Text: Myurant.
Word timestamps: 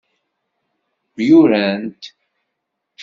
Myurant. 1.15 2.01